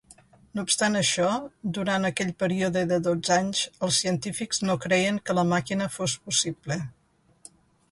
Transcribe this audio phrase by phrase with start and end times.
[0.59, 1.27] No obstant això,
[1.77, 6.83] durant aquell període de dotze anys, els científics no creien que la màquina fos possible.